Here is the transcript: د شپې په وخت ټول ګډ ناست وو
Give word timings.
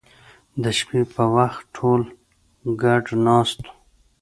د 0.61 0.63
شپې 0.77 1.01
په 1.13 1.23
وخت 1.35 1.61
ټول 1.77 2.01
ګډ 2.81 3.03
ناست 3.25 3.59
وو 3.65 3.71